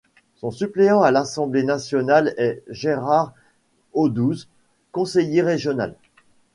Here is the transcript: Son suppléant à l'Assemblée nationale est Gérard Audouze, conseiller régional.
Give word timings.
Son 0.33 0.49
suppléant 0.49 1.03
à 1.03 1.11
l'Assemblée 1.11 1.61
nationale 1.61 2.33
est 2.37 2.63
Gérard 2.69 3.33
Audouze, 3.93 4.49
conseiller 4.91 5.43
régional. 5.43 5.93